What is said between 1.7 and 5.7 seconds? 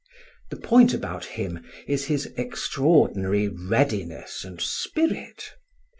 is his extraordinary readiness and spirit.